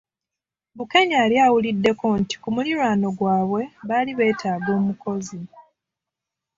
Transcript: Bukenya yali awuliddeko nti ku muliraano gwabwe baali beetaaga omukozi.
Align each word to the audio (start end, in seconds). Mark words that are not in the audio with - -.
Bukenya 0.77 1.15
yali 1.23 1.37
awuliddeko 1.45 2.05
nti 2.21 2.35
ku 2.41 2.47
muliraano 2.55 3.07
gwabwe 3.17 3.61
baali 3.87 4.11
beetaaga 4.17 4.69
omukozi. 4.79 5.39